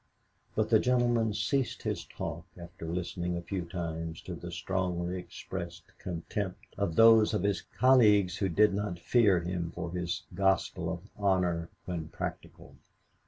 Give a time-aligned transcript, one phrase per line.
[0.55, 5.95] But the gentleman ceased his talk after listening a few times to the strongly expressed
[5.99, 11.01] contempt of those of his colleagues who did not fear him for his gospel of
[11.19, 12.77] honor when practical.